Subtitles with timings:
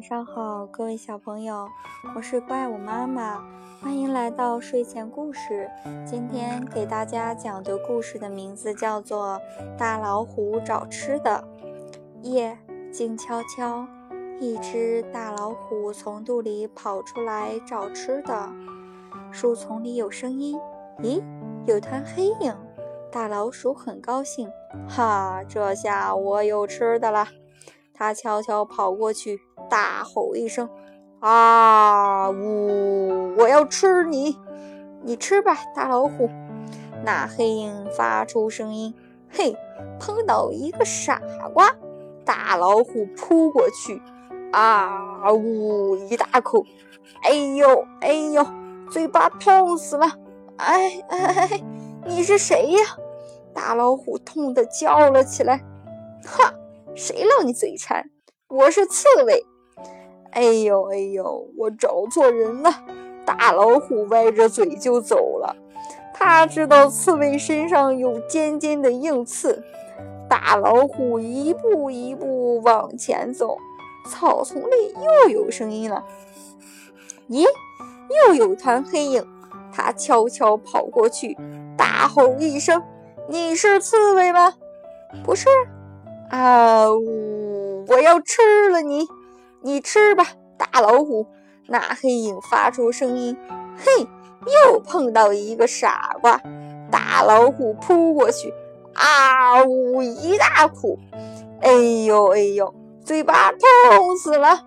[0.00, 1.68] 晚上好，各位小朋友，
[2.16, 3.44] 我是怪物妈妈，
[3.82, 5.70] 欢迎来到睡前故事。
[6.06, 9.38] 今天给大家讲的故事的名字叫做
[9.76, 11.44] 《大老虎找吃的》。
[12.22, 12.56] 夜
[12.90, 13.86] 静悄悄，
[14.40, 18.48] 一只大老虎从肚里跑出来找吃的。
[19.30, 20.58] 树丛里有声音，
[21.00, 21.22] 咦，
[21.66, 22.56] 有团黑影。
[23.12, 24.50] 大老鼠很高兴，
[24.88, 27.28] 哈，这下我有吃的了。
[27.92, 29.38] 他悄悄跑过去，
[29.70, 30.68] 大吼一声
[31.20, 33.34] ：“啊呜！
[33.38, 34.36] 我要吃你！
[35.02, 36.28] 你吃吧，大老虎！”
[37.02, 38.92] 那黑影发出声音
[39.30, 39.56] ：“嘿，
[39.98, 41.22] 碰到一个傻
[41.54, 41.74] 瓜！”
[42.26, 44.02] 大老虎扑过去，
[44.52, 45.96] 啊呜！
[45.96, 46.64] 一大口，
[47.22, 48.44] 哎呦哎呦，
[48.90, 50.06] 嘴巴痛死了！
[50.56, 51.62] 哎哎哎，
[52.04, 52.82] 你是谁呀？
[53.54, 55.64] 大老虎痛得叫了起来
[56.26, 56.52] ：“哈！”
[56.94, 58.10] 谁让你嘴馋？
[58.48, 59.46] 我是刺猬。
[60.32, 62.70] 哎呦哎呦，我找错人了！
[63.26, 65.56] 大老虎歪着嘴就走了。
[66.14, 69.62] 他知道刺猬身上有尖尖的硬刺。
[70.28, 73.58] 大老虎一步一步往前走，
[74.08, 76.04] 草丛里又有声音了。
[77.28, 77.44] 咦，
[78.26, 79.26] 又有团黑影。
[79.72, 81.36] 他悄悄跑过去，
[81.76, 82.82] 大吼一声
[83.28, 84.54] ：“你是刺猬吗
[85.24, 85.48] ？”“不是。”
[86.30, 87.84] 啊呜！
[87.88, 89.08] 我要吃了你，
[89.62, 91.26] 你吃吧，大老虎。
[91.66, 93.36] 那黑影发出声音，
[93.76, 94.08] 嘿，
[94.46, 96.40] 又碰到一个傻瓜。
[96.90, 98.52] 大老虎扑过去，
[98.94, 100.98] 啊呜，一大口。
[101.60, 101.72] 哎
[102.04, 104.66] 呦哎呦，嘴巴痛死了。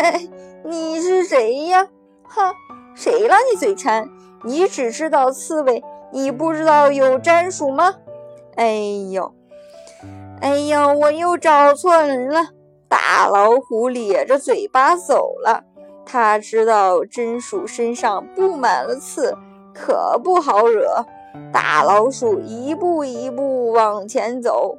[0.64, 1.88] 你是谁呀？
[2.22, 2.54] 哈，
[2.94, 4.08] 谁让你嘴馋？
[4.44, 7.96] 你只知道刺猬，你不知道有粘鼠吗？
[8.56, 8.78] 哎
[9.10, 9.34] 呦！
[10.40, 12.48] 哎呦，我又找错人了！
[12.90, 15.62] 大老虎咧着嘴巴走了。
[16.04, 19.38] 他知道真鼠身上布满了刺，
[19.72, 21.06] 可不好惹。
[21.52, 24.76] 大老鼠一步一步往前走。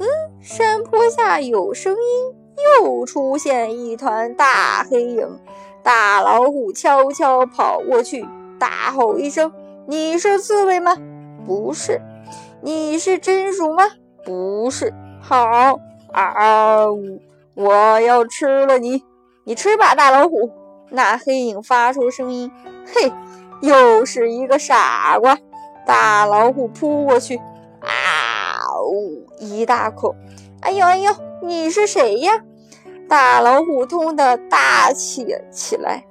[0.00, 0.06] 嗯，
[0.42, 2.34] 山坡下有声音，
[2.82, 5.38] 又出现一团大黑影。
[5.84, 8.26] 大老虎悄悄跑过去，
[8.58, 9.52] 大吼一声
[9.86, 10.96] ：“你是刺猬吗？
[11.46, 12.00] 不是。
[12.60, 13.84] 你是真鼠吗？”
[14.26, 14.92] 不是，
[15.22, 15.78] 好
[16.12, 17.20] 啊呜！
[17.58, 19.02] 我要吃了你，
[19.42, 20.52] 你吃吧，大老虎。
[20.90, 22.52] 那黑影发出声音，
[22.86, 23.12] 嘿，
[23.60, 25.36] 又是一个傻瓜。
[25.84, 27.36] 大老虎扑过去，
[27.80, 30.14] 啊呜，一大口。
[30.60, 32.44] 哎呦哎呦，你是谁呀？
[33.08, 36.04] 大老虎痛得大起起来。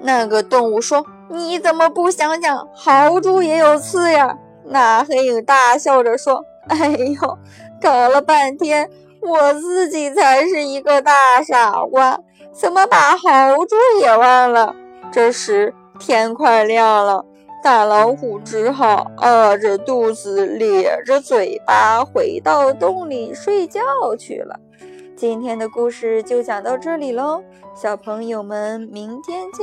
[0.00, 7.38] 那个动物说：“你怎么不想想，豪猪也有刺呀？”那黑影大笑着说：“哎呦，
[7.82, 8.88] 搞了半天，
[9.26, 12.18] 我自己才是一个大傻瓜，
[12.52, 14.74] 怎么把豪猪也忘了？”
[15.10, 17.24] 这时天快亮了，
[17.62, 23.80] 大老虎只好饿着肚子，咧着嘴巴回到洞里睡觉
[24.18, 24.58] 去了。
[25.16, 27.42] 今天的故事就讲到这里喽，
[27.74, 29.62] 小朋友们，明天见。